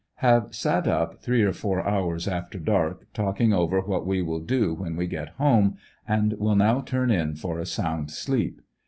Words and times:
Have 0.15 0.55
sat 0.55 0.87
up 0.87 1.19
three 1.21 1.43
or 1.43 1.53
four 1.53 1.87
hours 1.87 2.27
after 2.27 2.57
dark, 2.57 3.05
talking 3.13 3.53
over 3.53 3.79
what 3.81 4.03
we 4.03 4.23
will 4.23 4.39
do 4.39 4.73
when 4.73 4.95
we 4.95 5.05
get 5.05 5.29
home, 5.37 5.77
and 6.07 6.33
will 6.39 6.55
now 6.55 6.81
turn 6.81 7.11
in 7.11 7.35
for 7.35 7.59
a 7.59 7.67
sound 7.67 8.09
sleep. 8.09 8.63